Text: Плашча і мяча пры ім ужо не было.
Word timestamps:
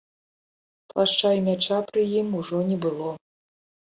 Плашча 0.93 1.29
і 1.39 1.43
мяча 1.49 1.77
пры 1.91 2.01
ім 2.21 2.27
ужо 2.39 2.61
не 2.69 2.77
было. 2.87 3.11